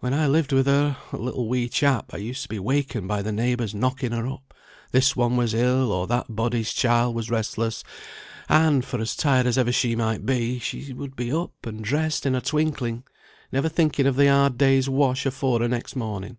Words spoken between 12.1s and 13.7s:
in a twinkling, never